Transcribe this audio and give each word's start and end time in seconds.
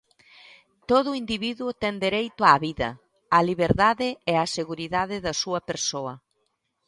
Todo 0.89 1.19
individuo 1.23 1.69
ten 1.81 1.95
dereito 2.05 2.41
á 2.51 2.55
vida, 2.65 2.89
á 3.35 3.39
liberdade 3.49 4.09
e 4.31 4.33
á 4.43 4.45
seguridade 4.57 5.15
da 5.25 5.33
súa 5.41 5.59
persoa. 5.69 6.13